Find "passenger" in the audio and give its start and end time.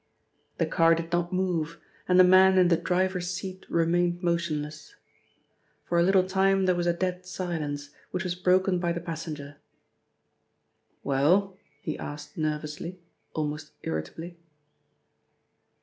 8.99-9.57